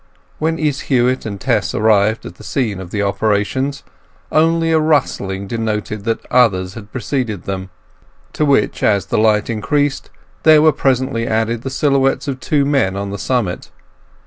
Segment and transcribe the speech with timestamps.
[0.39, 3.83] When Izz Huett and Tess arrived at the scene of operations
[4.31, 7.69] only a rustling denoted that others had preceded them;
[8.33, 10.09] to which, as the light increased,
[10.41, 13.69] there were presently added the silhouettes of two men on the summit.